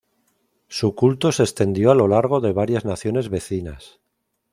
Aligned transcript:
Su 0.67 0.95
culto 0.95 1.31
se 1.31 1.43
extendió 1.43 1.91
a 1.91 1.93
lo 1.93 2.07
largo 2.07 2.41
de 2.41 2.53
varias 2.53 2.85
naciones 2.85 3.29
vecinas. 3.29 3.99